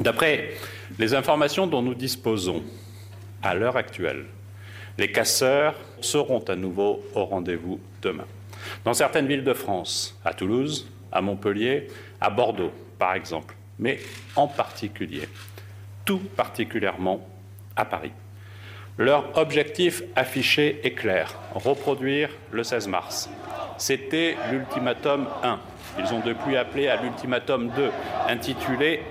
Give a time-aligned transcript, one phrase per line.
[0.00, 0.50] D'après
[0.98, 2.62] les informations dont nous disposons
[3.42, 4.26] à l'heure actuelle,
[4.98, 8.26] les casseurs seront à nouveau au rendez-vous demain.
[8.84, 11.88] Dans certaines villes de France, à Toulouse, à Montpellier,
[12.20, 13.98] à Bordeaux, par exemple, mais
[14.36, 15.28] en particulier,
[16.04, 17.26] tout particulièrement
[17.74, 18.12] à Paris.
[18.98, 23.28] Leur objectif affiché est clair, reproduire le 16 mars.
[23.76, 25.60] C'était l'ultimatum 1.
[25.98, 27.90] Ils ont depuis appelé à l'ultimatum 2,
[28.28, 29.02] intitulé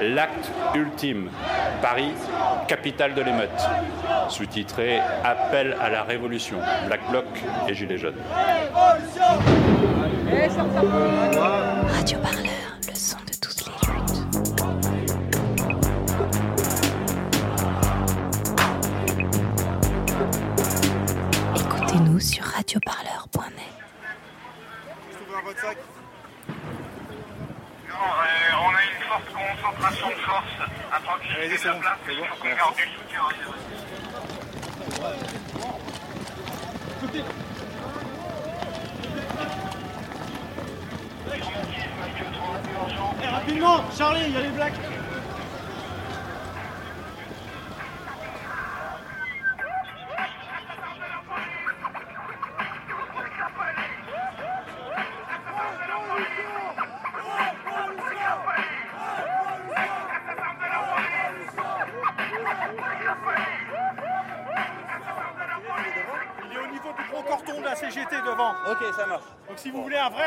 [0.00, 1.30] L'acte ultime,
[1.80, 2.12] Paris,
[2.68, 3.50] capitale de l'émeute,
[4.28, 7.24] sous-titré Appel à la révolution, Black Bloc
[7.68, 8.14] et Gilets jaunes.
[11.88, 14.24] Radio Parleur, le son de toutes les luttes.
[21.56, 23.53] Écoutez-nous sur radioparleur.net.
[28.04, 30.56] Euh, on a une forte concentration de force
[30.92, 33.22] à tranquilliser la place, il faut qu'on garde du soutien.
[43.44, 44.93] rapidement, Charlie, il y a les blacks.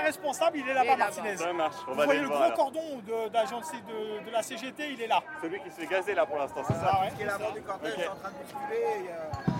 [0.08, 1.38] Responsable, il est là-bas, Martinez.
[1.38, 2.54] Ça marche, on Vous voyez le gros alors.
[2.56, 5.22] cordon de, d'agence de, de la CGT, il est là.
[5.42, 7.12] Celui qui se fait gazer là pour l'instant, c'est Ah ça ouais.
[7.16, 8.00] Qui est l'avant du cortège Ok.
[8.00, 9.52] est en train de musculer et euh,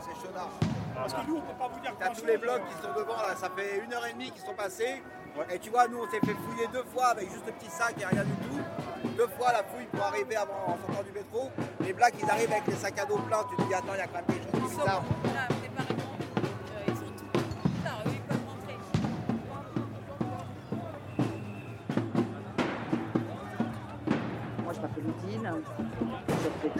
[0.00, 0.48] c'est chaudard.
[0.94, 3.16] Parce que nous, on peut pas vous dire T'as tous les blocs qui sont devant
[3.16, 5.02] là, ça fait une heure et demie qu'ils sont passés.
[5.50, 7.94] Et tu vois, nous on s'est fait fouiller deux fois avec juste le petit sac
[8.00, 9.08] et rien du tout.
[9.16, 11.50] Deux fois la fouille pour arriver avant en sortant du métro.
[11.80, 13.98] Les blacks ils arrivent avec les sacs à dos pleins, tu te dis attends, il
[13.98, 15.51] y a quand même quelque chose de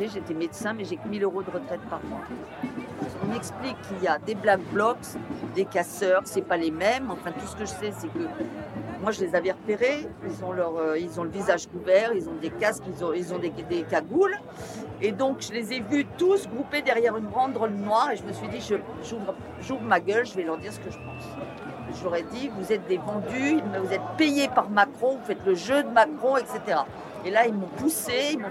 [0.09, 2.21] j'étais médecin, mais j'ai que 1000 euros de retraite par mois.
[3.23, 4.97] On m'explique qu'il y a des black blocs,
[5.55, 7.11] des casseurs, c'est pas les mêmes.
[7.11, 8.27] Enfin, tout ce que je sais, c'est que
[9.03, 10.07] moi, je les avais repérés.
[10.25, 13.13] Ils ont, leur, euh, ils ont le visage couvert, ils ont des casques, ils ont,
[13.13, 14.39] ils ont des, des cagoules.
[15.01, 18.11] Et donc, je les ai vus tous groupés derrière une banderole noire.
[18.13, 18.61] Et je me suis dit,
[19.61, 22.17] j'ouvre ma gueule, je vais leur dire ce que je pense.
[22.17, 25.83] Ai dit, vous êtes des vendus, vous êtes payés par Macron, vous faites le jeu
[25.83, 26.81] de Macron, etc.
[27.25, 28.49] Et là, ils m'ont poussé, ils m'ont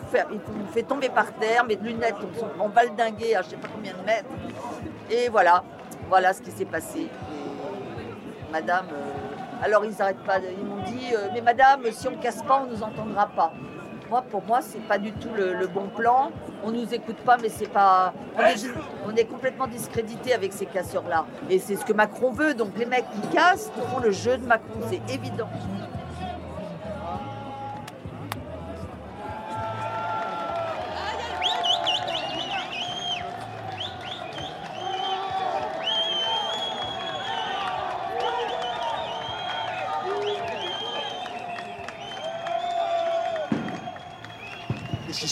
[0.72, 4.06] fait, tomber par terre, mes lunettes sont en valdinguées à je sais pas combien de
[4.06, 4.30] mètres.
[5.10, 5.64] Et voilà,
[6.08, 7.08] voilà ce qui s'est passé.
[8.52, 12.44] Madame, euh, alors ils n'arrêtent pas, ils m'ont dit, euh, mais madame, si on casse
[12.44, 13.54] pas, on nous entendra pas.
[14.10, 16.32] Moi, pour moi, c'est pas du tout le, bon plan.
[16.66, 18.14] On nous écoute pas, mais c'est pas.
[18.38, 18.76] On est, juste-
[19.08, 21.26] on est complètement discrédité avec ces casseurs-là.
[21.50, 22.54] Et c'est ce que Macron veut.
[22.54, 25.48] Donc les mecs qui cassent font le jeu de Macron, c'est évident.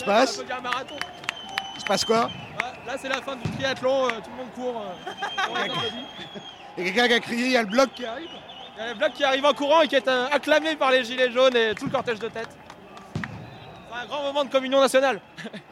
[0.10, 0.44] Passe
[1.76, 2.30] Il se passe quoi
[2.88, 4.82] Là, c'est la fin du triathlon, euh, tout le monde court.
[4.82, 5.68] euh.
[6.78, 8.30] Il y a quelqu'un qui a crié, il y a le bloc qui arrive
[8.76, 10.90] Il y a le bloc qui arrive en courant et qui est euh, acclamé par
[10.92, 12.50] les gilets jaunes et tout le cortège de tête.
[13.14, 15.22] C'est un grand moment de communion nationale.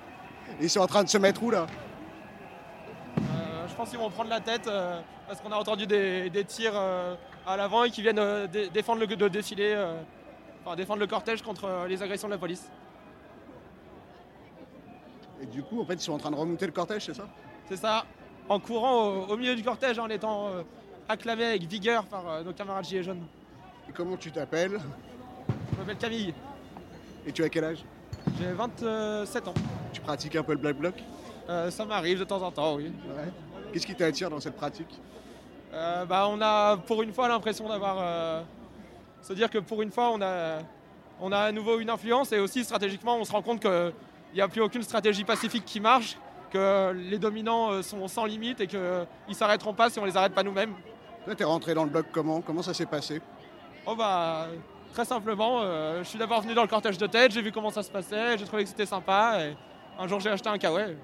[0.62, 1.66] Ils sont en train de se mettre où là
[3.18, 6.46] Euh, je pense qu'ils vont prendre la tête euh, parce qu'on a entendu des, des
[6.46, 7.16] tirs euh,
[7.48, 9.76] à l'avant et qu'ils viennent dé- défendre le de défilé,
[10.66, 12.70] enfin défendre le cortège contre les agressions de la police.
[15.42, 17.28] Et du coup, en fait, ils sont en train de remonter le cortège, c'est ça?
[17.70, 18.06] C'est ça,
[18.50, 20.64] en courant au, au milieu du cortège en étant euh,
[21.08, 23.26] acclamé avec vigueur par euh, nos camarades gilets jaunes.
[23.90, 24.80] Et comment tu t'appelles?
[25.74, 26.34] Je m'appelle Camille,
[27.26, 27.84] Et tu as quel âge?
[28.40, 29.54] J'ai 27 ans.
[29.94, 30.96] Tu pratiques un peu le black bloc?
[31.50, 32.92] Euh, ça m'arrive de temps en temps, oui.
[33.16, 33.32] Ouais.
[33.72, 35.00] Qu'est-ce qui t'attire dans cette pratique?
[35.72, 38.44] Bah, on a pour une fois l'impression d'avoir.
[39.22, 40.60] se dire que pour une fois, on a,
[41.22, 43.94] on a à nouveau une influence et aussi stratégiquement, on se rend compte qu'il
[44.36, 46.18] n'y a plus aucune stratégie pacifique qui marche,
[46.52, 50.16] que les dominants euh, sont sans limite et qu'ils ne s'arrêteront pas si on les
[50.16, 50.74] arrête pas nous-mêmes.
[51.26, 52.42] Là, t'es rentré dans le bloc comment?
[52.42, 53.22] Comment ça s'est passé?
[53.86, 54.48] Oh bah,
[54.94, 57.70] très simplement, euh, je suis d'abord venu dans le cortège de tête, j'ai vu comment
[57.70, 59.58] ça se passait, j'ai trouvé que c'était sympa et
[60.00, 60.96] un jour j'ai acheté un kawaii.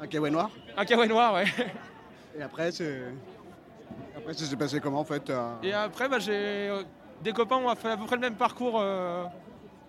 [0.00, 0.50] Un kawaii noir?
[0.76, 1.44] Un kawaii noir, ouais.
[2.38, 3.02] Et après, c'est.
[4.16, 6.32] Après, ça s'est passé comment en fait t'as- Et après, bah, j'ai
[6.68, 6.82] euh,
[7.22, 9.24] des copains, on a fait à peu près le même parcours euh,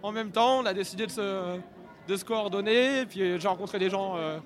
[0.02, 0.60] en même temps.
[0.60, 1.60] On a décidé de se,
[2.08, 3.02] de se coordonner.
[3.02, 4.40] Et puis j'ai rencontré des gens euh,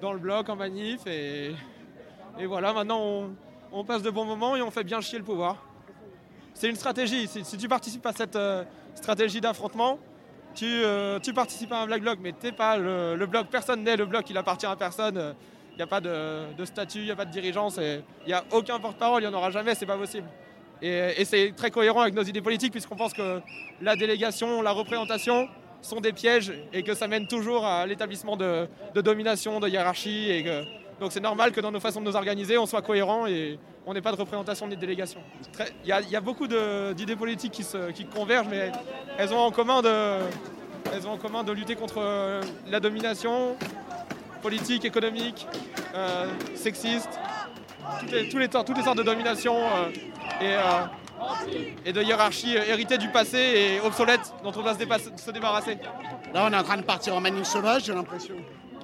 [0.00, 1.06] dans le bloc, en manif.
[1.06, 1.54] Et,
[2.38, 3.30] et voilà, maintenant
[3.72, 5.56] on, passe de bons moments et on fait bien chier le pouvoir.
[6.54, 7.26] C'est une stratégie.
[7.26, 9.98] Si, tu participes à cette euh, stratégie d'affrontement,
[10.54, 13.46] tu, euh, tu participes à un black bloc, mais t'es pas le, le bloc.
[13.50, 15.34] Personne n'est le bloc, il appartient à personne.
[15.72, 18.34] Il n'y a pas de, de statut, il n'y a pas de dirigeance, il n'y
[18.34, 20.28] a aucun porte-parole, il n'y en aura jamais, c'est pas possible.
[20.82, 23.40] Et, et c'est très cohérent avec nos idées politiques, puisqu'on pense que
[23.80, 25.48] la délégation, la représentation
[25.82, 30.30] sont des pièges et que ça mène toujours à l'établissement de, domination, de hiérarchie.
[30.30, 30.44] Et
[31.00, 33.92] donc c'est normal que dans nos façons de nous organiser, on soit cohérent et on
[33.92, 35.20] n'ait pas de représentation ni de délégation.
[35.84, 37.60] Il y, a- beaucoup d'idées politiques
[37.94, 38.70] qui, convergent, mais
[39.18, 40.18] elles ont en commun de,
[40.94, 42.40] elles ont en commun de lutter contre euh,
[42.70, 43.56] la domination
[44.40, 45.46] politique, économique,
[45.94, 47.18] euh, sexiste,
[48.00, 49.90] toutes les, toutes les sortes de domination euh,
[50.40, 50.54] et,
[51.84, 55.78] et de hiérarchie euh, héritées du passé et obsolètes dont on doit se, débarrasser.
[56.34, 58.34] Là, on est en train de partir en manif sauvage, j'ai l'impression.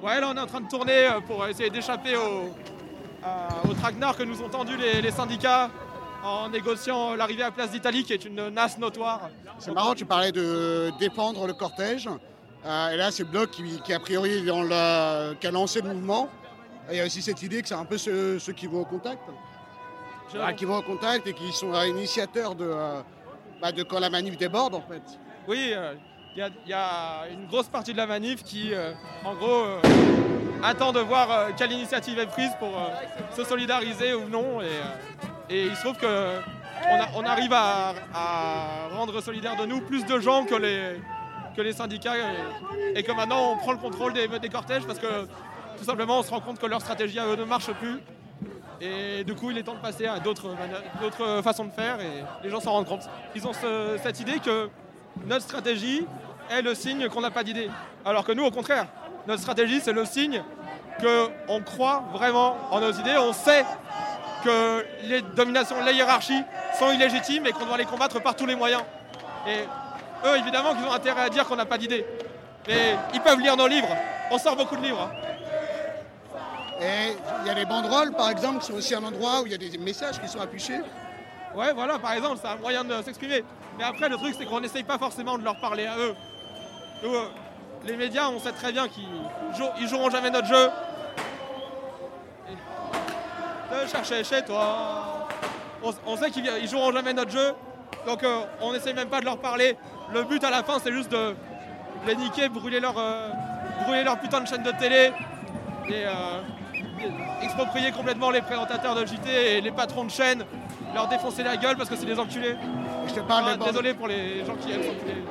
[0.03, 2.53] Ouais, là on est en train de tourner euh, pour essayer d'échapper au,
[3.23, 5.69] à- au traquenard que nous ont tendu les, les syndicats
[6.23, 9.29] en négociant l'arrivée à Place d'Italie, qui est une nasse notoire.
[9.57, 12.09] C'est marrant, tu parlais de défendre le cortège.
[12.65, 15.93] Euh, et là, c'est bloc qui, qui, a priori, dans la- qui a lancé le
[15.93, 16.29] mouvement.
[16.89, 18.81] Et il y a aussi cette idée que c'est un peu ceux, ceux qui vont
[18.81, 19.21] au contact.
[20.37, 23.01] Ah, qui vont au contact et qui sont euh, initiateurs de, euh,
[23.61, 25.01] bah, de quand la manif déborde, en fait.
[25.47, 25.93] Oui, euh,
[26.35, 28.71] il y, a- une grosse partie de la manif qui,
[29.25, 29.65] en gros,
[30.63, 32.69] attend de voir quelle initiative est prise pour
[33.35, 34.61] se solidariser ou non.
[35.49, 36.35] Et, il se trouve que
[37.15, 37.93] on, arrive à,
[38.93, 43.57] rendre solidaires de nous plus de gens que les, syndicats et, et que maintenant on
[43.57, 45.25] prend le contrôle des, des cortèges parce que
[45.77, 47.99] tout simplement on se rend compte que leur stratégie à eux ne marche plus.
[48.81, 50.49] Et du coup, il est temps de passer à d'autres
[51.01, 53.09] d'autres façons de faire et les gens s'en rendent compte.
[53.35, 54.69] Ils ont ce- cette idée que
[55.25, 56.05] notre stratégie
[56.49, 57.69] est le signe qu'on n'a pas d'idée.
[58.05, 58.85] Alors que nous, au contraire,
[59.27, 60.41] notre stratégie, c'est le signe
[61.01, 63.17] qu'on croit vraiment en nos idées.
[63.17, 63.65] On sait
[64.43, 66.41] que les dominations, les hiérarchies
[66.77, 68.81] sont illégitimes et qu'on doit les combattre par tous les moyens.
[69.45, 69.59] Et
[70.25, 72.05] eux, évidemment, qu'ils ont intérêt à dire qu'on n'a pas d'idée.
[72.67, 73.89] Mais ils peuvent lire nos livres.
[74.31, 75.09] On sort beaucoup de livres.
[76.81, 79.51] Et il y a les banderoles, par exemple, qui sont aussi un endroit où il
[79.51, 80.79] y a des messages qui sont affichés.
[81.55, 83.43] Ouais, voilà, par exemple, c'est un moyen de s'exprimer.
[83.77, 86.15] Mais après, le truc, c'est qu'on n'essaye pas forcément de leur parler à eux.
[87.03, 87.25] Euh,
[87.85, 89.03] les médias, on sait très bien qu'ils
[89.57, 90.69] jou- ils joueront jamais notre jeu.
[92.47, 95.27] Et de chercher chez toi.
[96.05, 97.53] On, sait qu'ils ils joueront jamais notre jeu.
[98.05, 99.77] Donc, euh, on n'essaye même pas de leur parler.
[100.13, 101.35] Le but à la fin, c'est juste de
[102.07, 103.29] les niquer, brûler leur, euh,
[103.83, 105.11] brûler leur putain de chaîne de télé.
[105.89, 106.05] Et
[107.41, 110.43] exproprier complètement les présentateurs de JT et les patrons de chaîne,
[110.93, 112.55] leur défoncer la gueule parce que c'est des enculés.
[113.07, 115.23] Je te parle Ah, désolé pour les gens qui aiment s'enculer.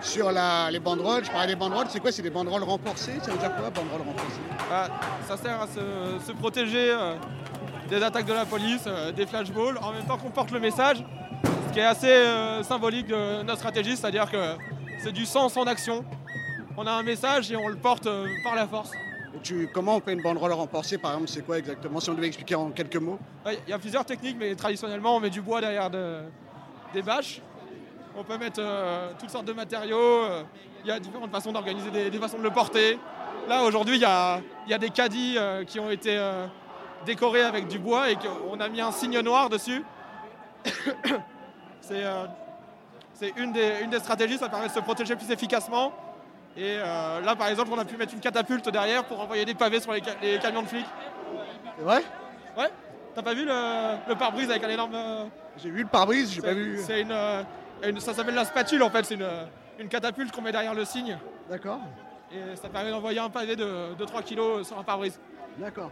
[0.00, 3.30] Sur la- les banderoles, je parlais des banderoles, c'est quoi C'est des banderoles renforcées Ça
[3.30, 4.40] veut dire quoi, banderoles renforcées?
[4.70, 4.86] Ah,
[5.26, 7.14] ça sert à se, se protéger euh,
[7.88, 11.04] des attaques de la police, euh, des flashballs, en même temps qu'on porte le message,
[11.68, 14.54] ce qui est assez euh, symbolique de notre stratégie, c'est-à-dire que
[14.98, 16.04] c'est du sens en action.
[16.76, 18.90] On a un message et on le porte euh, par la force.
[19.42, 22.28] Tu, Comment on fait une banderole renforcée, par exemple C'est quoi exactement Si on devait
[22.28, 23.18] expliquer en quelques mots?
[23.44, 26.20] Ouais, Il y a plusieurs techniques, mais traditionnellement, on met du bois derrière de-
[26.94, 27.40] des bâches.
[28.16, 29.98] On peut mettre euh, toutes sortes de matériaux.
[29.98, 30.42] euh,
[30.84, 32.98] Il y a différentes façons d'organiser des, des façons de le porter.
[33.48, 36.16] Là, aujourd'hui, il y a, il y a des caddies euh, qui ont été
[37.04, 39.84] décorés avec du bois et qu'on a mis un signe noir dessus.
[41.80, 42.24] C'est euh,
[43.36, 45.92] une, des, une des stratégies, ça permet de se protéger plus efficacement.
[46.56, 49.54] Et euh, là, par exemple, on a pu mettre une catapulte derrière pour envoyer des
[49.54, 50.86] pavés sur les, ca- les camions de flics.
[51.78, 52.02] Vrai?
[52.56, 52.70] Ouais
[53.14, 54.94] T'as pas vu le, le pare-brise avec un énorme.
[54.94, 55.24] euh,
[55.56, 56.78] J'ai vu le pare-brise, j'ai pas vu.
[56.84, 57.14] C'est une,
[57.84, 59.28] une- Ça s'appelle la spatule en fait, c'est une,
[59.78, 61.18] une catapulte qu'on met derrière le signe.
[61.50, 61.80] D'accord,
[62.32, 65.20] Et ça permet d'envoyer un pavé de, 3 kilos sur un pare-brise.
[65.58, 65.90] d'accord.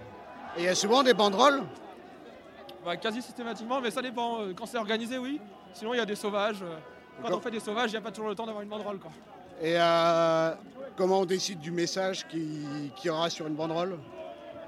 [0.56, 1.62] Et il y a souvent des banderoles
[2.84, 4.40] Bah, quasi systématiquement, mais ça dépend.
[4.40, 5.40] euh, Quand c'est organisé, oui.
[5.72, 6.62] Sinon, il y a des sauvages.
[6.62, 6.76] euh,
[7.22, 8.98] Quand on fait des sauvages, il n'y a pas toujours le temps d'avoir une banderole.
[8.98, 9.10] Quoi.
[9.60, 10.52] Et euh,
[10.96, 13.98] comment on décide du message qui, qui aura sur une banderole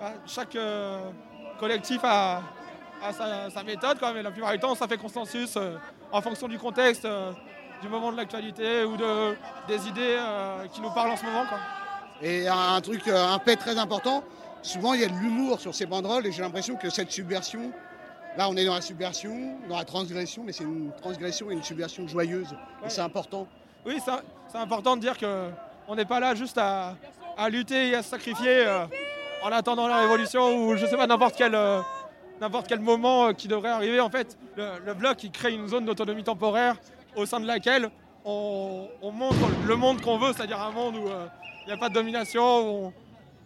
[0.01, 1.01] Ah, Chaque euh,
[1.59, 2.43] collectif a,
[3.03, 5.77] a sa, sa méthode, quoi, mais la plupart du temps, ça fait consensus euh,
[6.13, 7.07] en fonction du contexte,
[7.83, 9.35] du moment de l'actualité ou de,
[9.69, 10.19] des idées
[10.73, 11.45] qui nous parlent en ce moment.
[11.47, 11.59] Quoi.
[12.23, 14.23] Et un, truc, un fait très important,
[14.65, 17.71] souvent il y a de l'humour sur ces banderoles et j'ai l'impression que cette subversion,
[18.37, 21.63] là on est dans la subversion, dans la transgression, mais c'est une transgression et une
[21.63, 22.57] subversion joyeuse.
[22.85, 23.47] Et c'est important.
[23.87, 23.99] Oui,
[24.49, 26.97] c'est important de dire qu'on n'est pas là juste à,
[27.37, 28.87] à lutter et à se sacrifier euh,
[29.43, 31.81] en attendant la révolution ou je sais pas, n'importe quel, euh,
[32.41, 34.01] n'importe quel moment euh, qui devrait arriver.
[34.01, 36.77] En fait, le, le bloc, il crée une zone d'autonomie temporaire
[37.15, 37.91] au sein de laquelle
[38.25, 41.27] on, on montre le monde qu'on veut, c'est-à-dire un monde où euh,
[41.65, 42.93] il n'y a pas de domination, où on,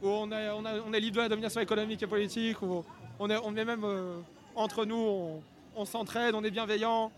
[0.02, 2.84] où on est, on a- on est libre de la domination économique et politique, où
[3.18, 4.18] on est, on est même euh,
[4.54, 5.42] entre nous, on,
[5.76, 7.10] on s'entraide, on est bienveillant.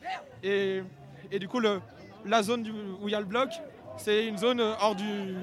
[0.43, 0.83] Et,
[1.31, 1.81] et du coup, le,
[2.25, 3.51] la zone du- où il y a le bloc,
[3.97, 5.35] c'est une zone euh, hors, du,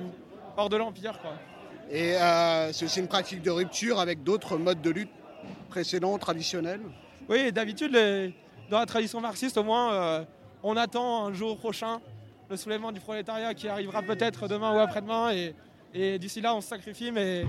[0.55, 1.19] hors de l'Empire.
[1.21, 1.33] quoi.
[1.89, 5.11] Et euh, c'est aussi une pratique de rupture avec d'autres modes de lutte
[5.69, 6.81] précédents, traditionnels?
[7.29, 8.33] Oui, d'habitude, les-
[8.69, 10.23] dans la tradition marxiste, au moins, euh,
[10.63, 12.01] on attend un jour prochain
[12.49, 15.31] le soulèvement du prolétariat qui arrivera peut-être demain ou après-demain.
[15.31, 15.53] Et,
[15.93, 17.11] et d'ici là, on se sacrifie.
[17.11, 17.45] Mais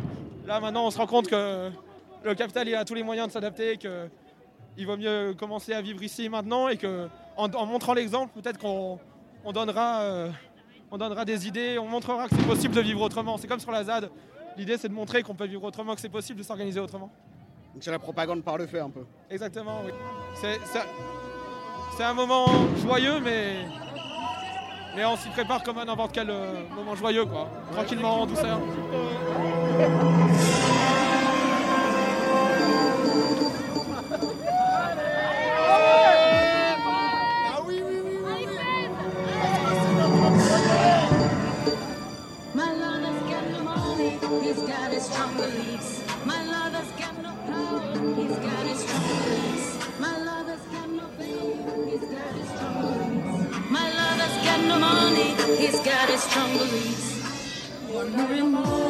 [0.46, 1.70] là, maintenant, on se rend compte que
[2.22, 6.02] le capital il a tous les moyens de s'adapter, qu'il vaut mieux commencer à vivre
[6.02, 8.98] ici maintenant et que en, en montrant l'exemple, peut-être qu'on
[9.44, 10.30] on donnera, euh,
[10.90, 13.36] on donnera des idées, on montrera que c'est possible de vivre autrement.
[13.38, 14.10] C'est comme sur la ZAD.
[14.56, 17.10] L'idée, c'est de montrer qu'on peut vivre autrement, que c'est possible de s'organiser autrement.
[17.72, 19.04] Donc c'est la propagande par le fait un peu.
[19.30, 19.92] Exactement, oui.
[21.96, 22.46] C'est un moment
[22.82, 23.66] joyeux, mais,
[24.98, 27.48] mais on s'y prépare comme à n'importe quel euh, moment joyeux, quoi.
[27.72, 28.58] Tranquillement, en douceur.
[56.18, 57.08] strong beliefs.
[58.42, 58.87] More.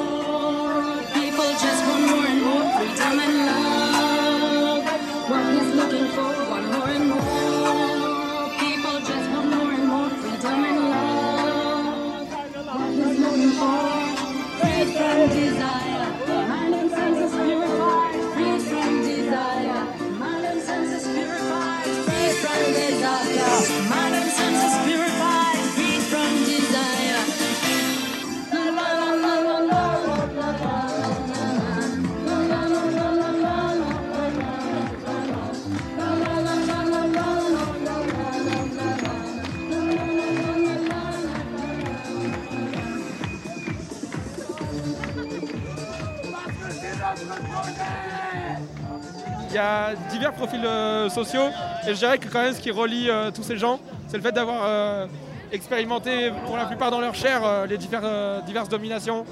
[49.58, 51.48] Y a divers profils euh, sociaux,
[51.86, 54.22] et je dirais que quand même ce qui relie euh, tous ces gens, c'est le
[54.22, 55.06] fait d'avoir euh,
[55.52, 59.24] expérimenté pour la plupart dans leur chair les divers- diverses dominations,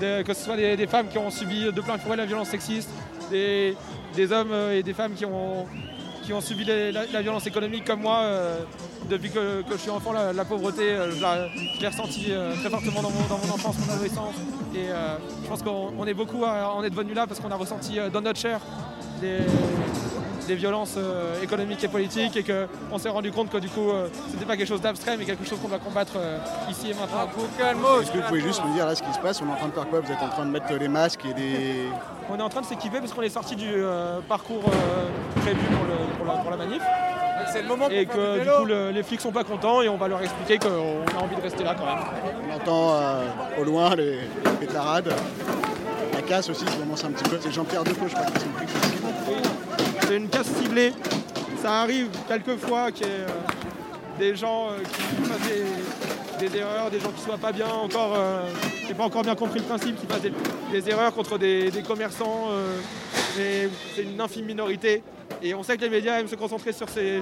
[0.00, 2.90] que ce soit des, femmes qui ont subi de plein fouet la violence sexiste,
[3.30, 3.76] des,
[4.32, 5.66] hommes et des femmes qui ont,
[6.24, 8.24] qui ont subi la, violence économique comme moi.
[9.08, 13.10] depuis que, je suis enfant, la, pauvreté, je la- je l'ai ressentie très fortement dans
[13.10, 14.34] mon, enfance, mon adolescence.
[14.74, 14.86] Et
[15.44, 17.98] je pense qu'on on est beaucoup à en être venu là parce qu'on a ressenti
[18.12, 18.60] dans notre chair
[19.20, 19.38] des,
[20.46, 24.08] des violences euh, économiques et politiques et qu'on s'est rendu compte que du coup euh,
[24.30, 26.38] c'était pas quelque chose d'abstrait mais quelque chose qu'on doit combattre euh,
[26.70, 27.28] ici et maintenant.
[28.00, 29.40] Est-ce que vous pouvez juste me dire là ce qui se passe?
[29.42, 30.00] On est en train de faire quoi?
[30.00, 31.84] Vous êtes en train de mettre les masques et des.
[32.32, 35.58] On est en train de s'équiper parce qu'on est sorti du euh, parcours euh, prévu
[35.66, 36.82] pour, le- pour la, pour la manif.
[37.52, 39.96] C'est le moment Et que du coup le- les flics sont pas contents et on
[39.96, 42.04] va leur expliquer qu'on a envie de rester là quand même.
[42.50, 43.24] On entend euh,
[43.60, 44.20] au loin les,
[44.60, 45.12] les tarades.
[46.32, 47.38] Aussi, un petit peu.
[47.40, 47.82] C'est Jean-Pierre
[50.08, 50.92] je une casse ciblée.
[51.60, 53.26] Ça arrive quelquefois qu'il y ait euh,
[54.16, 55.40] des gens euh, qui fassent
[56.38, 58.48] des, erreurs, des gens qui soient pas bien encore, euh,
[58.86, 62.46] n'aient pas encore bien compris le principe, qui fassent des, erreurs contre des, commerçants.
[63.36, 65.02] mais c'est une infime minorité.
[65.42, 67.16] Et on sait que les médias aiment se concentrer sur ces,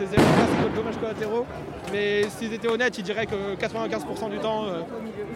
[0.00, 1.46] erreurs-là, ces dommages collatéraux.
[1.92, 4.64] Mais s'ils étaient honnêtes, ils diraient que 95% du temps,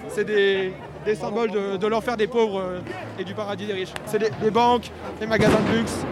[0.09, 0.73] c'est des,
[1.05, 2.81] des symboles de, de l'enfer des pauvres euh,
[3.19, 3.93] et du paradis des riches.
[4.07, 6.05] C'est les, les banques, les magasins de luxe,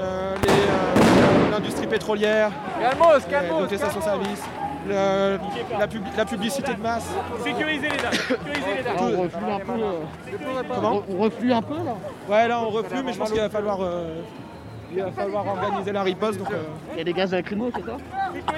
[0.00, 2.50] euh, euh, l'industrie pétrolière,
[2.80, 3.76] euh, les
[4.88, 5.38] le-
[5.78, 7.08] la, pub- la publicité de masse.
[7.44, 8.12] Sécurisez les dames.
[8.12, 8.96] Sécurisez les dames.
[8.96, 9.72] Tout- reflue un peu.
[9.72, 11.02] euh, Comment?
[11.12, 11.94] on reflue un peu là?
[12.28, 14.20] Ouais, là on reflue, mais je pense qu'il va falloir, euh,
[14.94, 16.38] il va falloir organiser la riposte.
[16.38, 16.62] Donc, euh,
[16.92, 17.96] Il y a des gaz lacrymaux, c'est ça?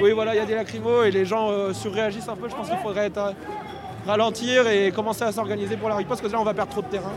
[0.00, 2.48] oui, voilà, il y a des lacrymos et les gens euh, surréagissent un peu.
[2.48, 3.34] Je pense qu'il faudrait être,
[4.06, 6.82] ralentir et commencer à s'organiser pour la riposte, parce que là on va perdre trop
[6.82, 7.12] de terrain.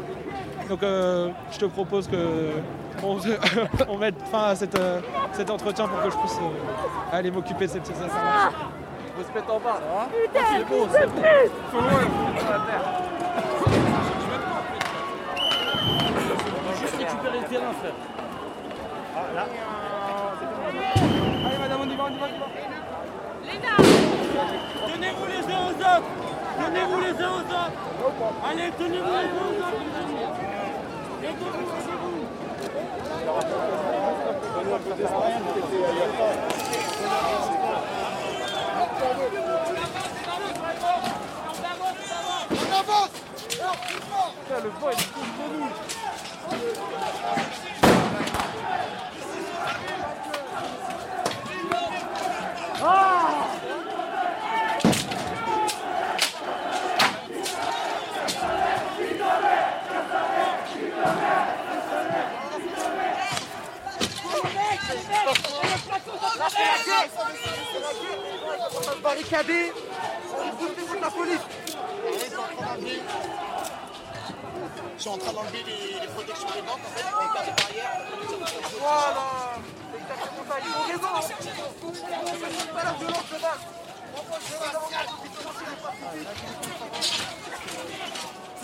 [0.69, 2.51] Donc euh, je te propose que
[3.03, 3.17] on,
[3.89, 4.99] on mette fin à cette, euh,
[5.33, 8.51] cet entretien pour que je puisse euh, aller m'occuper de ces petites affaires.
[9.19, 10.07] On se mettre en bas, là.
[10.07, 10.07] hein.
[10.33, 11.21] C'est beau, c'est beau.
[11.71, 12.83] Faut loin, faut sur la terre.
[16.81, 17.93] Juste récupérer le terrain, frère.
[21.45, 22.45] Allez madame, on y va, on y va, on y va.
[24.93, 26.32] Tenez-vous les uns aux autres.
[26.65, 27.71] Tenez-vous les uns aux autres.
[28.49, 29.81] Allez, tenez-vous les uns aux autres,
[31.21, 31.43] les vous
[42.51, 43.11] On avance
[44.63, 45.69] le vent, est contre nous
[69.01, 69.71] Barricadé,
[70.59, 71.39] boostez contre la police.
[74.95, 77.91] Ils sont en train d'enlever les, protections des banques, en fait, pour des barrières.
[78.79, 79.27] Voilà,
[80.59, 81.11] ils ont raison.
[82.73, 83.05] Pas la de.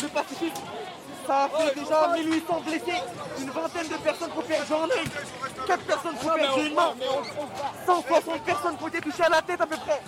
[0.02, 0.64] Le pacifisme,
[1.28, 3.02] ça a fait déjà 1800 blessés,
[3.40, 5.08] une vingtaine de personnes perdu un œil,
[5.68, 6.94] 4 personnes qui ont perdu une main,
[7.86, 10.02] 160 personnes qui ont été touchées à la tête à peu près.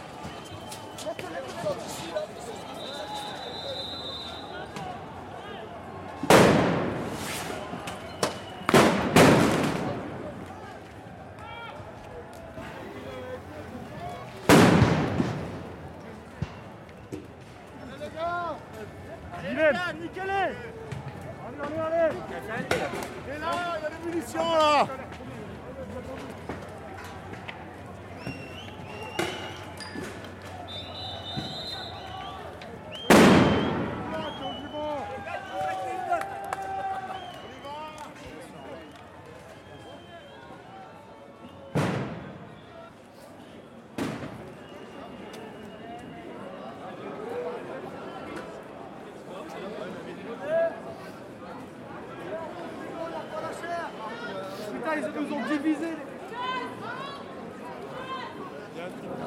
[54.95, 55.93] Ils nous ont divisés.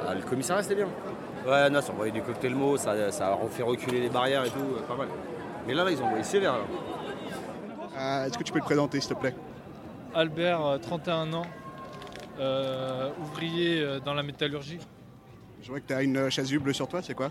[0.06, 0.88] Ah, le commissariat c'était bien.
[1.46, 4.50] Ouais, non, ça envoyé du cocktail mot, ça, ça a fait reculer les barrières et
[4.50, 5.08] tout, euh, pas mal.
[5.66, 6.54] Mais là, là ils ont envoyé sévère.
[7.96, 9.34] Euh, Est-ce que tu peux te présenter, s'il te plaît?
[10.14, 11.46] Albert, euh, 31 ans,
[12.38, 14.78] euh, ouvrier euh, dans la métallurgie.
[15.62, 17.30] Je vois que tu as une chasuble sur toi, c'est quoi?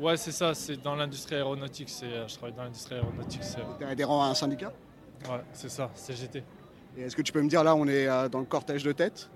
[0.00, 1.90] Ouais, c'est ça, c'est dans l'industrie aéronautique.
[1.90, 3.44] c'est, Je travaille dans l'industrie aéronautique.
[3.44, 4.72] c'est- Tu es adhérent à un syndicat?
[5.28, 6.42] Ouais, c'est ça, CGT.
[6.96, 8.92] Et est-ce que tu peux me dire, là, on est euh, dans le cortège de
[8.92, 9.30] tête?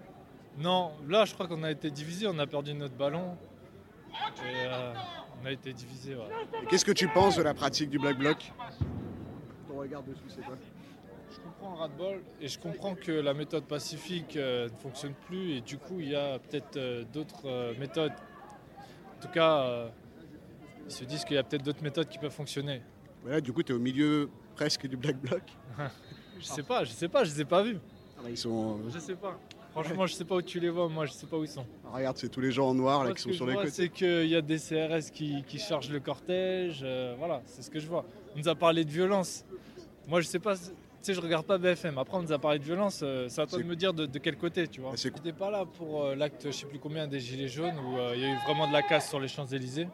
[0.59, 3.37] Non, là, je crois qu'on a été divisé, on a perdu notre ballon.
[4.13, 4.93] Et euh,
[5.43, 6.25] on a été divisé, ouais.
[6.69, 8.53] Qu'est-ce que tu penses de la pratique du Black Bloc?
[9.69, 10.57] Ton regard dessus, c'est quoi?
[11.31, 15.57] Je comprends le ras-de-bol et je comprends que la méthode pacifique euh, ne fonctionne plus
[15.57, 18.13] et du coup il y a peut-être euh, d'autres méthodes.
[18.13, 19.91] En tout cas,
[20.85, 22.83] ils se disent qu'il y a peut-être d'autres méthodes qui peuvent fonctionner.
[23.23, 25.43] Voilà, du coup, tu es au milieu presque du Black Bloc.
[26.39, 27.79] Je sais pas, je sais pas, je les ai pas vus.
[28.19, 28.79] Ah bah, ils sont...
[28.93, 29.39] Je sais pas.
[29.73, 31.67] Franchement, je sais pas où tu les vois, moi je sais pas où ils sont.
[31.85, 33.69] Ah, regarde, c'est tous les gens en noir là, qui sont sur les côtés.
[33.71, 36.81] c'est qu'il y a des CRS qui, qui chargent le cortège.
[36.83, 38.07] euh, voilà, c'est ce que je vois.
[38.35, 39.45] On nous a parlé de violence.
[40.09, 40.57] Moi, je sais pas.
[40.57, 40.63] Tu
[41.03, 41.99] sais, je regarde pas BFM.
[41.99, 43.01] Après, on nous a parlé de violence.
[43.03, 44.93] euh, c'est à toi de me dire de, de quel côté, tu vois.
[44.97, 48.13] J'étais pas là pour euh, l'acte, je sais plus combien, des Gilets jaunes, où euh,
[48.15, 49.89] il y a eu vraiment de la casse sur les Champs-Élysées.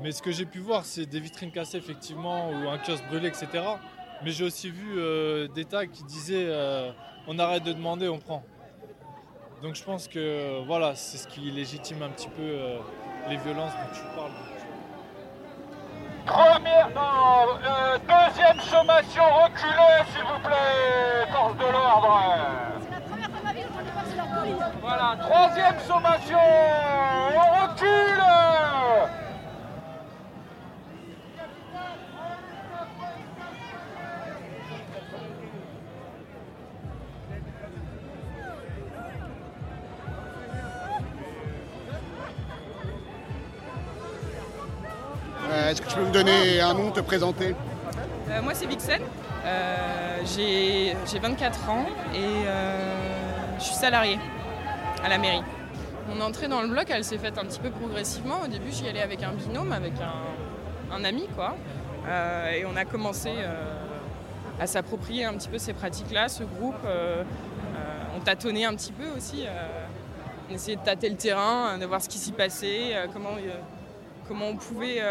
[0.00, 3.28] Mais ce que j'ai pu voir, c'est des vitrines cassées, effectivement, ou un kiosque brûlé,
[3.28, 3.46] etc.
[4.24, 6.90] Mais j'ai aussi vu euh, des tags qui disaient euh,
[7.26, 8.42] on arrête de demander, on prend.
[9.62, 12.78] Donc je pense que voilà, c'est ce qui légitime un petit peu euh,
[13.28, 14.30] les violences dont tu parles.
[16.24, 22.20] Première, non, euh, deuxième sommation, reculez s'il vous plaît, force de l'ordre.
[24.80, 26.38] Voilà, troisième sommation,
[27.34, 28.43] on recule.
[45.74, 47.52] Est-ce que tu peux me donner un nom, te présenter?
[48.30, 49.00] Euh, moi, c'est Vixen.
[49.44, 54.20] Euh, J'ai j'ai 24 ans et euh, je suis salariée
[55.02, 55.42] à la mairie.
[56.08, 58.42] Mon entrée dans le bloc, elle s'est faite un petit peu progressivement.
[58.44, 61.56] Au début, j'y allais avec un binôme, avec un, un ami, quoi.
[62.54, 63.30] Et on a commencé
[64.60, 66.86] à s'approprier un petit peu ces pratiques-là, ce groupe.
[68.16, 69.44] On tâtonnait un petit peu aussi.
[70.48, 73.36] on essayait de tâter le terrain, de voir ce qui s'y passait, comment,
[74.28, 75.02] comment on pouvait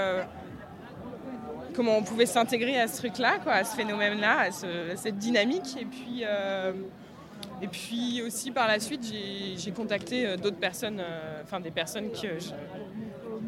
[1.73, 5.17] comment on pouvait s'intégrer à ce truc-là, quoi, à ce phénomène-là, à, ce- à cette
[5.17, 5.75] dynamique.
[5.79, 6.71] Et puis, euh,
[7.61, 9.03] et puis aussi par la suite,
[9.55, 12.27] j'ai contacté euh, d'autres personnes, euh, enfin des personnes qui,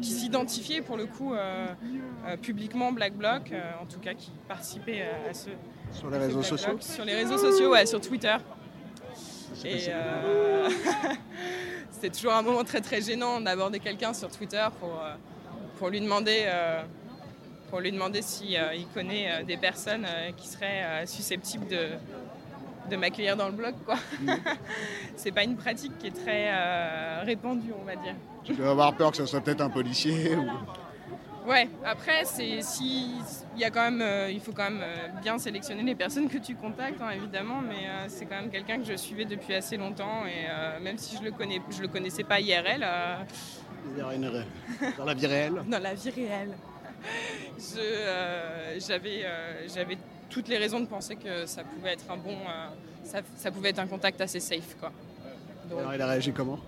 [0.02, 1.66] s'identifiaient pour le coup euh,
[2.26, 5.48] euh, publiquement Black Bloc, euh, en tout cas qui participaient à, ce
[5.92, 6.82] Sur les réseaux sociaux Bloc.
[6.82, 8.36] Sur les réseaux sociaux, ouais, sur Twitter.
[9.64, 9.78] Et
[11.90, 15.00] c'était toujours un moment très très gênant d'aborder quelqu'un sur Twitter pour,
[15.78, 16.44] pour lui demander,
[17.70, 21.66] pour lui demander si euh, il connaît euh, des personnes euh, qui seraient euh, susceptibles
[21.66, 21.88] de,
[22.90, 23.74] de m'accueillir dans le blog.
[23.84, 23.96] quoi.
[25.16, 28.14] C'est pas une pratique qui est très euh, répandue, on va dire.
[28.44, 30.46] Tu dois avoir peur que ce soit peut-être un policier ou...
[31.48, 33.12] Ouais, après, c'est si
[33.54, 36.28] il y a quand même, euh, il faut quand même euh, bien sélectionner les personnes
[36.28, 39.54] que tu contactes, hein, évidemment, mais euh, c'est quand même quelqu'un que je suivais depuis
[39.54, 43.16] assez longtemps et euh, même si je le connais, je le connaissais pas IRL, euh,
[43.96, 46.50] Dans la vie réelle dans la vie réelle,
[48.78, 49.98] j'avais
[50.30, 52.66] toutes les raisons de penser que ça pouvait être un bon, euh,
[53.04, 54.92] ça, ça pouvait être un contact assez safe, quoi.
[55.70, 56.58] Donc- Alors il a réagi comment?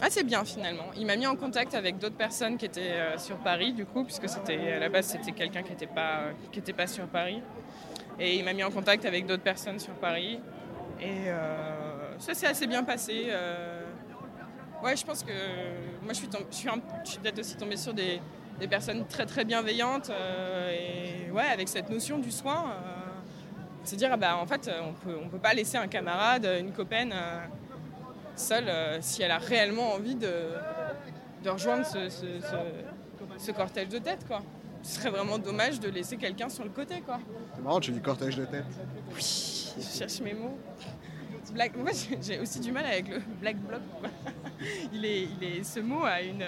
[0.00, 0.84] Assez bien finalement.
[0.96, 4.04] Il m'a mis en contact avec d'autres personnes qui étaient euh, sur Paris du coup,
[4.04, 7.42] puisque c'était à la base c'était quelqu'un qui n'était pas qui était pas sur Paris.
[8.20, 10.38] Et il m'a mis en contact avec d'autres personnes sur Paris.
[11.00, 13.26] Et euh, ça s'est assez bien passé.
[13.28, 13.82] euh.
[14.82, 15.32] Ouais, je pense que
[16.04, 18.20] moi je suis, tom- je suis, un- je suis peut-être aussi tombée sur des,
[18.60, 20.70] des personnes très très bienveillantes euh,
[21.26, 22.72] et ouais avec cette notion du soin.
[22.72, 23.04] euh,
[23.84, 26.72] se dire ah bah en fait on peut on peut pas laisser un camarade, une
[26.72, 27.12] copaine.
[27.14, 27.40] euh,
[28.36, 30.32] seule euh, si elle a réellement envie de,
[31.42, 34.24] de rejoindre ce, ce- ce- ce cortège de tête.
[34.28, 34.42] Quoi.
[34.82, 37.00] Ce serait vraiment dommage de laisser quelqu'un sur le côté.
[37.00, 37.18] Quoi.
[37.56, 38.64] C'est marrant, tu dis cortège de tête.
[39.12, 40.56] Oui, je cherche mes mots.
[41.52, 41.74] Black...
[41.76, 41.90] Moi,
[42.20, 43.80] j'ai- aussi du mal avec le black bloc.
[44.92, 45.64] Il est, il est...
[45.64, 46.42] Ce mot a une,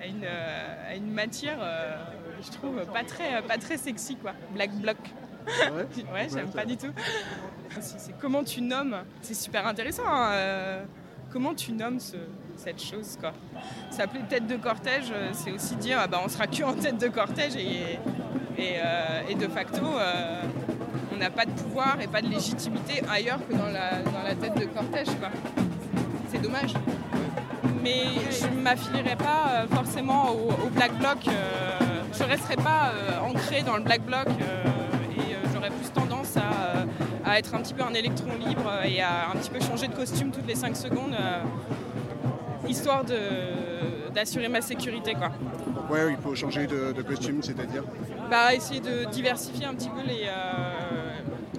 [0.00, 1.96] a une, euh, a une matière, euh,
[2.42, 4.16] je trouve, pas très, pas très sexy.
[4.16, 4.32] Quoi.
[4.52, 4.96] Black bloc.
[6.12, 6.90] Ouais, j'aime pas du tout.
[7.80, 8.96] C'est comment tu nommes.
[9.20, 10.04] C'est super intéressant.
[10.06, 10.84] hein, euh,
[11.30, 12.16] comment tu nommes ce-
[12.56, 13.32] cette chose quoi.
[13.90, 17.08] S'appeler tête de cortège, c'est aussi dire ah bah, on sera que en tête de
[17.08, 17.98] cortège et,
[18.56, 20.40] et, euh, et de facto euh,
[21.12, 24.34] on n'a pas de pouvoir et pas de légitimité ailleurs que dans la, dans la
[24.36, 25.30] tête de cortège quoi.
[26.30, 26.72] C'est dommage.
[27.84, 31.18] Mais je ne m'affilierai pas euh, forcément au, au Black Bloc.
[31.28, 31.78] euh,
[32.12, 37.28] je ne resterai pas euh, ancrée dans le Black Bloc et j'aurais plus tendance à,
[37.30, 39.94] à être un petit peu un électron libre et à un petit peu changer de
[39.94, 41.14] costume toutes les 5 secondes,
[42.68, 45.14] histoire de- d'assurer ma sécurité.
[45.14, 45.30] Quoi.
[45.90, 47.82] Ouais, il faut changer de, de costume, c'est-à-dire?
[48.30, 50.26] Bah, essayer de diversifier un petit peu les,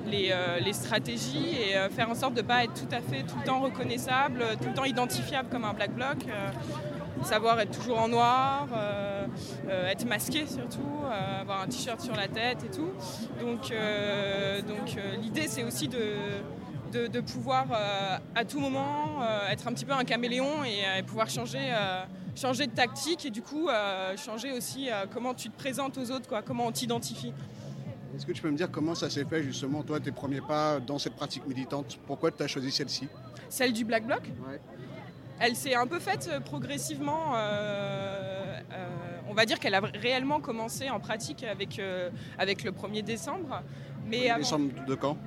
[0.05, 3.01] les, euh, les stratégies et euh, faire en sorte de ne pas être tout à
[3.01, 6.17] fait tout le temps reconnaissable, euh, tout le temps identifiable comme un black bloc.
[7.23, 8.67] savoir être toujours en noir,
[9.89, 11.01] être masqué surtout,
[11.41, 12.91] avoir un t-shirt sur la tête et tout.
[13.39, 13.73] Donc,
[14.67, 17.65] donc l'idée c'est aussi de, de, pouvoir
[18.35, 21.73] à tout moment être un petit peu un caméléon et pouvoir changer,
[22.35, 23.69] changer de tactique et du coup
[24.17, 27.33] changer aussi comment tu te présentes aux autres, quoi, comment on t'identifie.
[28.15, 30.79] Est-ce que tu peux me dire comment ça s'est fait justement, toi, tes premiers pas
[30.79, 31.99] dans cette pratique militante?
[32.07, 33.07] Pourquoi tu as choisi celle-ci?
[33.49, 34.21] Celle du Black Bloc?
[34.47, 34.59] Ouais.
[35.39, 37.33] Elle s'est un peu faite euh, progressivement.
[37.35, 38.87] euh, euh,
[39.29, 43.61] on va dire qu'elle a réellement commencé en pratique avec, euh, avec le 1er décembre.
[44.07, 45.17] Mais avant- Décembre de quand?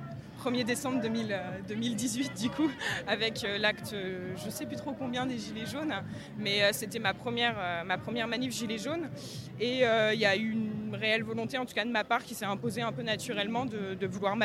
[0.43, 2.69] 1er décembre 2000, euh, 2018 du coup,
[3.07, 5.93] avec l'acte, je sais plus trop combien des Gilets jaunes,
[6.37, 9.09] mais c'était ma première, ma première manif Gilets jaunes.
[9.59, 9.79] Et
[10.13, 10.55] il y a eu
[10.89, 13.65] une réelle volonté, en tout cas de ma part, qui s'est imposée un peu naturellement
[13.65, 14.35] de, de vouloir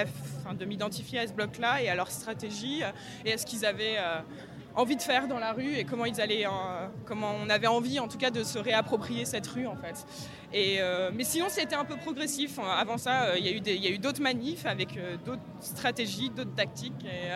[0.67, 2.83] m'identifier à ce bloc-là et à leur stratégie
[3.25, 4.21] et à ce qu'ils avaient euh,
[4.75, 6.47] envie de faire dans la rue et comment ils allaient,
[7.05, 10.05] comment on avait envie en tout cas de se réapproprier cette rue en fait.
[10.53, 12.59] Et, euh, mais sinon c'était un peu progressif.
[12.59, 17.05] Avant ça, euh, il y a eu d'autres manifs avec euh, d'autres stratégies, d'autres tactiques
[17.05, 17.31] et,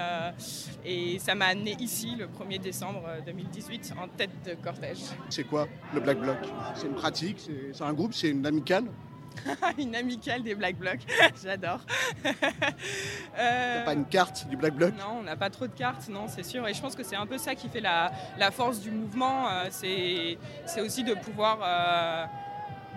[0.85, 4.99] et ça m'a amené ici le 1er décembre euh, 2018 en tête de cortège.
[5.29, 6.39] C'est quoi le Black Bloc?
[6.75, 7.51] C'est une pratique?
[7.73, 8.15] C'est un groupe?
[8.15, 8.85] C'est une amicale?
[9.79, 11.01] une amicale des Black Blocs,
[11.43, 11.81] j'adore.
[13.37, 14.95] T'as pas une carte du Black Bloc?
[14.99, 16.67] Non, on n'a pas trop de cartes, non, c'est sûr.
[16.67, 19.49] Et je pense que c'est un peu ça qui fait la, la force du mouvement.
[19.49, 21.59] euh, c'est c'est aussi de pouvoir.
[21.63, 22.25] euh,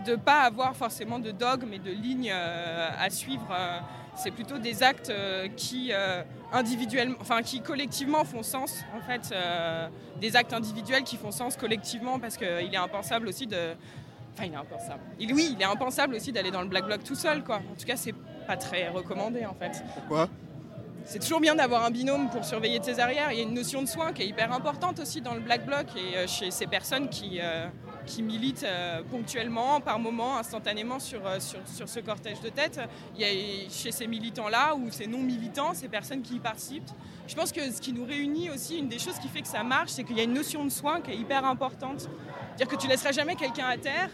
[0.06, 3.48] de pas avoir forcément de dogme et de lignes euh, à suivre.
[3.52, 3.78] euh,
[4.16, 8.82] c'est plutôt des actes euh, qui euh, individuellement, enfin qui collectivement font sens.
[8.98, 9.88] En fait, euh,
[10.20, 13.76] des actes individuels qui font sens collectivement parce qu'il est impensable aussi de.
[14.34, 15.02] Enfin, il est impensable.
[15.20, 17.58] Il, oui, il est impensable aussi d'aller dans le black bloc tout seul, quoi.
[17.58, 18.16] En tout cas, c'est
[18.48, 19.84] pas très recommandé, en fait.
[19.96, 20.30] Pourquoi?
[21.04, 23.32] C'est toujours bien d'avoir un binôme pour surveiller tes arrières.
[23.32, 25.66] Il y a une notion de soin qui est hyper importante aussi dans le Black
[25.66, 27.68] Bloc et euh, chez ces personnes qui, euh,
[28.06, 32.80] qui militent euh, ponctuellement, par moment, instantanément sur, euh, sur, sur ce cortège de tête.
[33.16, 36.90] Il y a chez ces militants-là ou ces non-militants, ces personnes qui y participent.
[37.28, 39.64] Je pense que ce qui nous réunit aussi, une des choses qui fait que ça
[39.64, 42.02] marche, c'est qu'il y a une notion de soin qui est hyper importante.
[42.02, 44.10] C'est-à-dire que tu laisseras jamais quelqu'un à terre.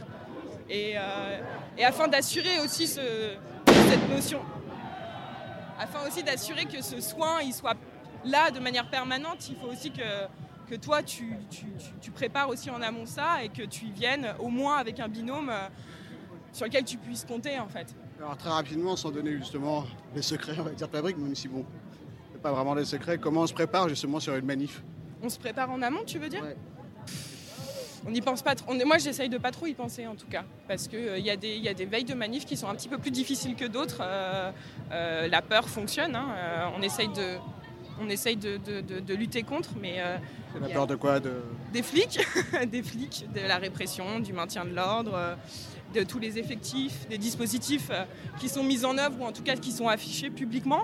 [0.70, 1.40] Et, euh,
[1.78, 4.42] et afin d'assurer aussi ce- cette notion,
[5.80, 7.76] afin aussi d'assurer que ce soin il soit
[8.26, 10.02] là, de manière permanente, il faut aussi que,
[10.70, 13.92] que toi, tu, tu- tu- tu prépares aussi en amont ça et que tu y
[13.92, 15.68] viennes au moins avec un binôme euh,
[16.52, 17.96] sur lequel tu puisses compter en fait.
[18.20, 21.66] Alors très rapidement, sans donner justement les secrets, on va dire fabrique, même si bon,
[22.34, 24.84] c'est pas vraiment des secrets, comment on se prépare justement sur une manif?
[25.24, 26.44] On se prépare en amont, tu veux dire?
[28.06, 28.74] On n'y pense pas trop.
[28.86, 31.36] Moi, j'essaye de pas trop y penser en tout cas, parce qu'il il y, a
[31.36, 33.66] des- y a des veilles de manif qui sont un petit peu plus difficiles que
[33.66, 34.00] d'autres.
[34.02, 34.52] Euh,
[34.92, 36.16] euh, la peur fonctionne.
[36.16, 36.28] hein.
[36.38, 37.38] Euh, on essaye de,
[38.02, 40.18] on essaye de, de- de- de lutter contre, mais euh,
[40.54, 41.32] C'est la peur de quoi de...
[41.74, 42.20] des flics,
[42.72, 45.36] des flics, de la répression, du maintien de l'ordre, euh,
[45.94, 48.04] de tous les effectifs, des dispositifs euh,
[48.40, 50.84] qui sont mis en œuvre ou en tout cas qui sont affichés publiquement.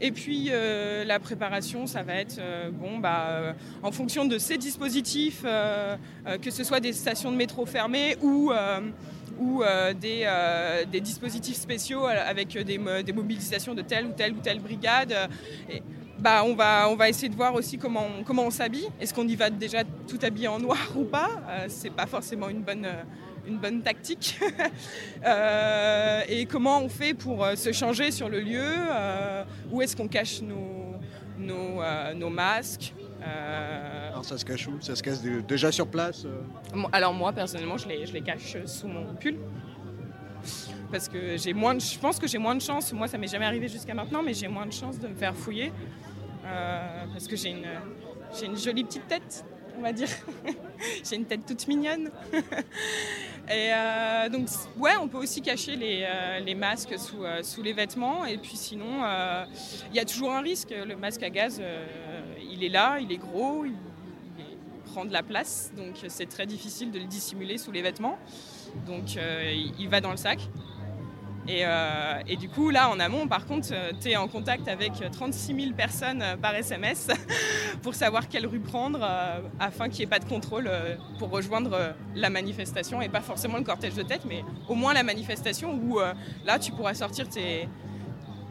[0.00, 3.52] Et puis euh, la préparation, ça va être euh, bon, bah, euh,
[3.82, 8.52] en fonction de ces dispositifs, que ce soit des stations de métro fermées ou,
[9.38, 9.62] ou
[10.00, 10.26] des,
[10.92, 15.14] des dispositifs spéciaux avec des, mo- des mobilisations de telle ou telle ou telle brigade.
[15.70, 15.82] et,
[16.26, 18.88] bah, on, va, on va essayer de voir aussi comment on, comment on s'habille.
[19.00, 21.30] Est-ce qu'on y va déjà tout habillé en noir ou pas?
[21.48, 23.02] Euh, C'est pas forcément une bonne, euh,
[23.46, 24.36] une bonne tactique.
[25.24, 28.60] Euh, et comment on fait pour euh, se changer sur le lieu?
[28.60, 30.96] Euh, Où est-ce qu'on cache nos,
[31.38, 31.80] nos,
[32.16, 32.92] nos masques?
[34.10, 34.72] Alors ça se cache où?
[34.80, 36.26] Ça se cache dé- déjà sur place
[36.92, 39.36] Alors moi personnellement je les, je les cache sous mon pull.
[40.92, 43.26] Parce que j'ai moins de, je pense que j'ai moins de chance, moi ça m'est
[43.26, 45.72] jamais arrivé jusqu'à maintenant mais j'ai moins de chance de me faire fouiller
[47.12, 49.44] parce que j'ai une, jolie petite tête
[49.78, 50.08] on va dire,
[51.04, 52.10] j'ai une tête toute mignonne.
[53.48, 58.24] Et euh, donc ouais on peut aussi cacher les, euh, masques sous, euh, les vêtements.
[58.24, 59.44] Et puis sinon euh,
[59.90, 61.86] il y a toujours un risque, le masque à gaz euh,
[62.50, 63.74] il est là, il est gros, il,
[64.92, 68.18] prend de la place, donc c'est très difficile de le dissimuler sous les vêtements.
[68.86, 70.38] Donc euh, il il va dans le sac.
[71.48, 73.68] Et, euh, et du coup, là, en amont, par contre,
[74.00, 77.06] tu es en contact avec 36 000 personnes euh, par SMS
[77.82, 81.30] pour savoir quelle rue prendre euh, afin qu'il n'y ait pas de contrôle euh, pour
[81.30, 85.04] rejoindre euh, la manifestation et pas forcément le cortège de tête, mais au moins la
[85.04, 87.68] manifestation où euh, là, tu pourras sortir tes,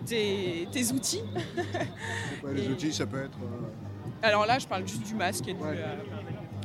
[0.05, 1.21] tes, tes outils.
[2.43, 3.37] ouais, Les outils, ça peut être...
[3.43, 3.67] euh,
[4.27, 5.73] Alors là, je parle juste du masque et du, euh,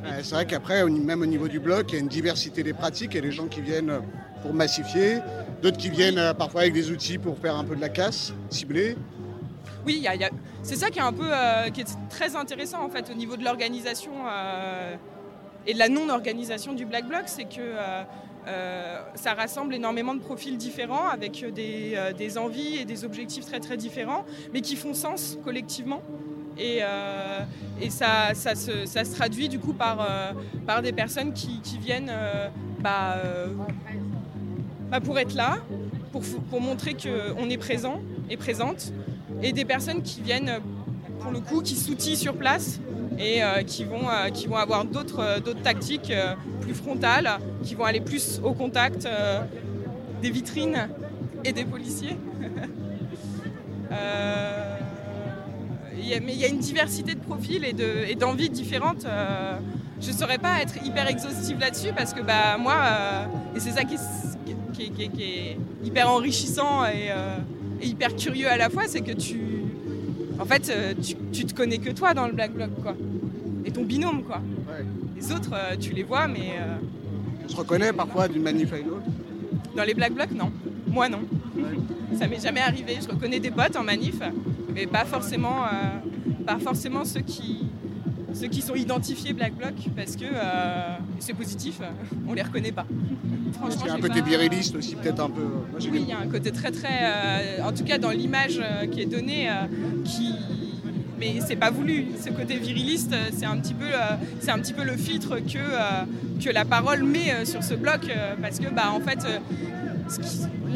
[0.03, 2.73] Ouais, c'est vrai qu'après, même au niveau du bloc, il y a une diversité des
[2.73, 3.17] pratiques.
[3.17, 4.01] A des gens qui viennent
[4.43, 5.19] pour massifier,
[5.63, 8.33] d'autres qui viennent euh, parfois avec des outils pour faire un peu de la casse,
[8.49, 8.97] ciblée.
[9.87, 10.07] Oui,
[10.63, 13.37] c'est ça qui est un peu euh, qui est très intéressant en fait au niveau
[13.37, 14.95] de l'organisation euh,
[15.67, 17.75] et de la non-organisation du Black Bloc, c'est que
[19.15, 24.25] ça rassemble énormément de profils différents avec des, envies et des objectifs très très différents,
[24.53, 26.03] mais qui font sens collectivement.
[26.59, 26.81] Et,
[27.91, 30.33] ça, se, traduit du coup par,
[30.83, 32.13] des personnes qui, viennent
[32.81, 33.17] bah,
[34.91, 35.59] bah, pour être là,
[36.13, 38.93] pour, montrer qu'on est présent et présente,
[39.43, 40.61] et des personnes qui viennent,
[41.21, 42.81] pour le coup, qui s'outillent sur place
[43.19, 46.13] et euh, qui, vont, euh, qui vont avoir d'autres euh, tactiques
[46.61, 49.07] plus frontales, qui vont aller plus au contact
[50.23, 50.89] des vitrines
[51.45, 52.17] et des policiers.
[56.23, 59.07] Mais il y a une diversité de profils et de- et d'envies différentes.
[60.01, 62.75] je ne saurais pas être hyper exhaustive là-dessus parce que bah, moi,
[63.55, 63.97] et c'est ça qui
[64.81, 67.37] qui est- qui est- qui est hyper enrichissant et, euh,
[67.83, 69.41] et hyper curieux à la fois, c'est que tu,
[70.39, 72.95] en fait, euh, tu, tu te connais que toi dans le Black Bloc, quoi.
[73.65, 74.41] Et ton binôme, quoi.
[75.17, 76.77] Les autres, euh, tu les vois, mais euh,
[77.45, 79.03] On se reconnaît parfois d'une manif à une autre.
[79.77, 80.51] dans les Black Blocs, non.
[80.89, 81.21] Moi, non.
[82.19, 82.97] Ça m'est jamais arrivé.
[83.01, 84.17] Je reconnais des potes en manif,
[84.75, 87.67] mais pas forcément, euh, pas forcément ceux qui,
[88.35, 91.81] ceux qui sont identifiés Black Bloc, parce que euh, c'est positif,
[92.29, 92.87] on les reconnaît pas.
[93.71, 95.43] Qu'il y a un côté viriliste aussi, peut-être un peu.
[95.43, 98.11] Moi, j'ai Oui, il y a un côté très très, euh, en tout cas dans
[98.11, 99.67] l'image euh, qui est donnée, euh,
[100.05, 100.35] qui,
[101.19, 102.07] mais c'est pas voulu.
[102.25, 105.37] Ce côté viriliste, euh, c'est un petit peu, euh, c'est un petit peu le filtre
[105.39, 106.05] que euh,
[106.43, 109.19] que la parole met euh, sur ce bloc, euh, parce que bah en fait.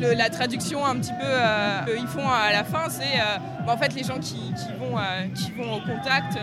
[0.00, 3.76] La traduction un petit peu euh, qu'ils font à la fin, c'est euh, bah, en
[3.76, 6.38] fait les gens qui, vont, euh, qui vont au contact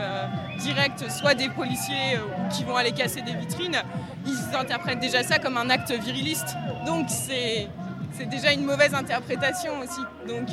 [0.60, 3.78] direct, soit des policiers ou qui vont aller casser des vitrines,
[4.26, 6.56] ils interprètent déjà ça comme un acte viriliste.
[6.86, 7.68] Donc c'est
[8.30, 10.02] déjà une mauvaise interprétation aussi.
[10.28, 10.50] Donc,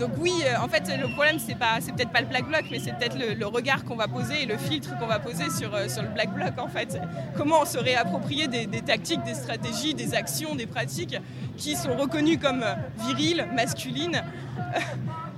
[0.00, 2.78] donc oui, euh, en fait, le problème, c'est pas, peut-être pas le black bloc, mais
[2.78, 5.86] c'est peut-être le, regard qu'on va poser et le filtre qu'on va poser sur, euh,
[5.86, 6.98] le black bloc, en fait.
[7.36, 11.16] Comment on se réapproprie des, tactiques, des stratégies, des actions, des pratiques
[11.58, 12.74] qui sont reconnues comme euh,
[13.06, 14.22] viriles, masculines,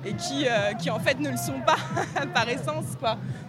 [0.05, 1.77] et qui, euh, en fait ne le sont pas
[2.35, 2.85] par essence.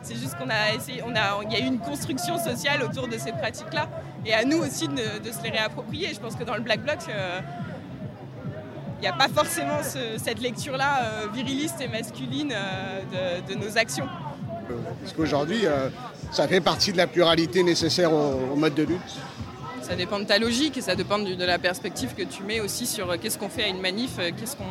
[0.02, 3.08] C'est juste qu'on a essayé, on a, il y a eu une construction sociale autour
[3.08, 3.88] de ces pratiques-là,
[4.26, 6.14] et à nous aussi de, se les réapproprier.
[6.14, 7.40] Je pense que dans le black bloc, euh,
[9.04, 13.78] n'y a pas forcément ce- cette lecture-là euh, viriliste et masculine euh, de, de nos
[13.78, 14.08] actions.
[15.02, 15.90] Parce qu'aujourd'hui, euh,
[16.32, 19.02] ça fait partie de la pluralité nécessaire au, au mode de lutte.
[19.82, 22.86] Ça dépend de ta logique et ça dépend de la perspective que tu mets aussi
[22.88, 24.64] sur euh, qu'est-ce qu'on fait à une manif, euh, qu'est-ce qu'on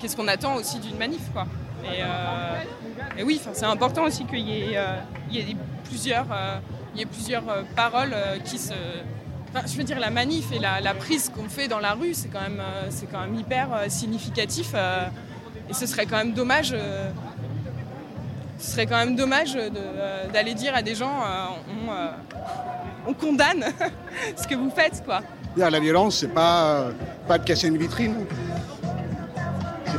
[0.00, 1.20] qu'est-ce qu'on attend aussi d'une manif.
[1.32, 1.44] Quoi.
[1.84, 4.84] Et, euh, et oui, c'est important aussi qu'il y ait, euh,
[5.30, 6.58] il y ait des- plusieurs, euh,
[6.94, 8.72] il y ait plusieurs euh, paroles euh, qui se...
[9.50, 12.12] Enfin, je veux dire, la manif et la, la prise qu'on fait dans la rue,
[12.14, 14.72] c'est quand même, euh, c'est quand même hyper euh, significatif.
[14.74, 15.06] euh,
[15.70, 16.74] et ce serait quand même dommage...
[18.58, 21.12] ce serait quand même dommage de, d'aller dire à des gens
[21.86, 23.64] on, on condamne
[24.36, 25.20] ce que vous faites quoi.
[25.56, 26.86] La violence, c'est pas,
[27.26, 28.24] pas de casser une vitrine.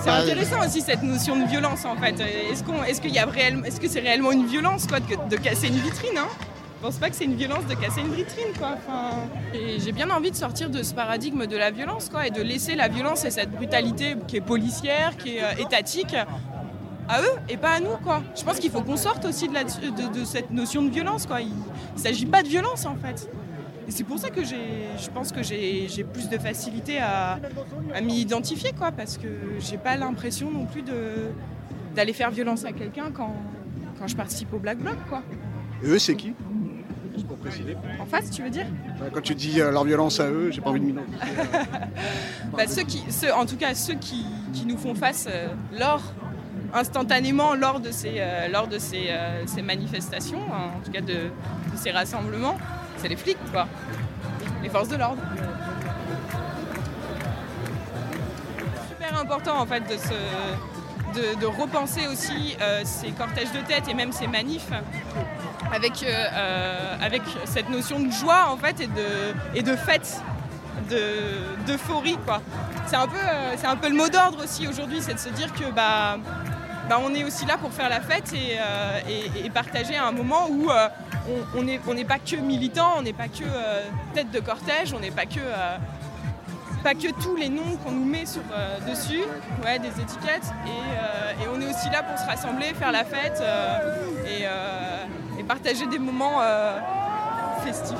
[0.02, 2.16] C'est intéressant aussi cette notion de violence en fait.
[2.52, 5.06] Est-ce qu'on, est-ce qu'il y a réellement, est-ce que c'est réellement une violence quoi de,
[5.30, 6.28] de casser une vitrine hein?
[6.80, 8.78] Je pense pas que c'est une violence de casser une vitrine quoi.
[8.78, 9.10] Enfin,
[9.54, 12.76] j'ai bien envie de sortir de ce paradigme de la violence quoi et de laisser
[12.76, 16.16] la violence et cette brutalité qui est policière, qui est euh, étatique
[17.10, 18.24] à eux et pas à nous quoi.
[18.34, 21.42] Je pense qu'il faut qu'on sorte aussi de, cette notion de violence quoi.
[21.42, 21.52] Il,
[21.98, 23.30] il s'agit pas de violence en fait.
[23.86, 27.40] Et c'est pour ça que je pense que j'ai, plus de facilité à,
[27.94, 29.28] à m'y identifier quoi, parce que
[29.60, 30.86] j'ai pas l'impression non plus
[31.94, 33.36] d'aller faire violence à quelqu'un quand,
[34.00, 35.24] quand je participe au Black Bloc quoi.
[35.84, 36.34] Et eux, c'est qui?
[37.14, 37.76] Juste pour préciser.
[38.00, 38.66] En face, tu veux dire
[39.14, 41.20] Quand tu dis euh, leur violence à eux, j'ai pas envie de m'identifier.
[42.52, 45.48] Bah, ceux qui, ceux, en tout cas ceux qui, qui nous font face euh,
[45.80, 46.02] lors,
[46.74, 51.02] instantanément lors de ces, euh, lors de ces, euh, ces manifestations, hein, en tout cas
[51.02, 52.58] de, de ces rassemblements,
[52.98, 53.68] c'est les flics, quoi.
[54.62, 55.22] Les forces de l'ordre.
[58.90, 60.14] Super important en fait de, se,
[61.14, 64.70] de, repenser aussi euh, ces cortèges de tête et même ces manifs
[65.74, 70.22] avec, euh, euh, avec cette notion de joie en fait et de, et de fête
[70.90, 72.42] de- d'euphorie quoi.
[72.88, 73.18] C'est un peu
[73.64, 76.18] un peu le mot d'ordre aussi aujourd'hui, c'est de se dire que bah,
[76.90, 78.58] bah on est aussi là pour faire la fête et,
[79.46, 80.70] et- partager un moment où
[81.56, 83.44] on n'est on pas que militant, on n'est pas que
[84.16, 85.40] tête de cortège, on n'est pas que
[86.84, 89.24] pas que tous les noms qu'on nous met sur, euh, dessus,
[89.64, 93.04] ouais, des étiquettes, et, euh, et on est aussi là pour se rassembler, faire la
[93.04, 95.06] fête euh,
[95.38, 96.42] et, partager des moments
[97.66, 97.98] festifs.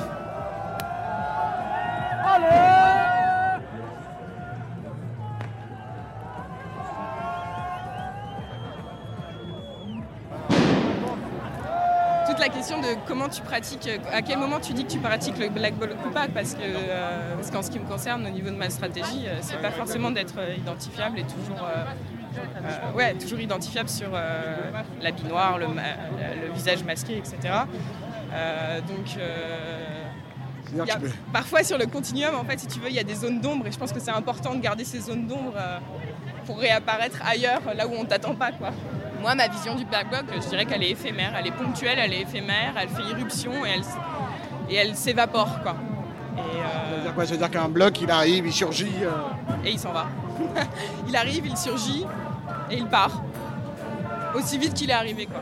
[13.06, 16.10] Comment tu pratiques, à quel moment tu dis que tu pratiques le black ball ou
[16.10, 19.26] pas, parce que euh, parce qu'en ce qui me concerne, au niveau de ma stratégie,
[19.26, 24.10] euh, c'est pas forcément d'être euh, identifiable et toujours, euh, ouais, toujours identifiable sur
[25.00, 25.66] l'habit noir, le,
[26.54, 27.36] visage masqué, etc.
[28.88, 29.16] Donc
[30.76, 30.98] y a-
[31.32, 33.66] parfois sur le continuum, en fait, si tu veux, il y a des zones d'ombre
[33.66, 35.54] et je pense que c'est important de garder ces zones d'ombre
[36.46, 38.70] pour réapparaître ailleurs, là où on t'attend pas, quoi.
[39.20, 42.12] Moi, ma vision du Black Bloc, je dirais qu'elle est éphémère, elle est ponctuelle, elle
[42.12, 43.96] est éphémère, elle fait irruption et elle, s-
[44.68, 45.76] et elle s'évapore, quoi.
[46.36, 47.26] Et, euh, Ça veut dire quoi?
[47.26, 48.90] Ça veut dire qu'un bloc, il arrive, il surgit.
[49.02, 49.10] euh,
[49.64, 50.06] et il s'en va.
[51.08, 52.06] il arrive, il surgit
[52.70, 53.22] et il part.
[54.34, 55.40] Aussi vite qu'il est arrivé, quoi.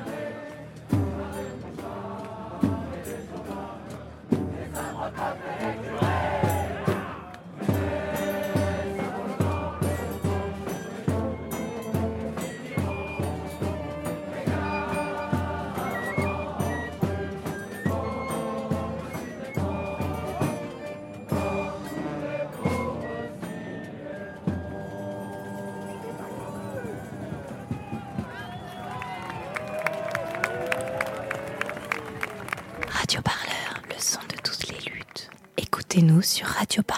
[36.42, 36.97] Radio Parleur,